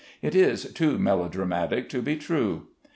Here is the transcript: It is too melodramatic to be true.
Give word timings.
It 0.23 0.33
is 0.33 0.73
too 0.73 0.97
melodramatic 0.97 1.87
to 1.89 2.01
be 2.01 2.15
true. 2.15 2.63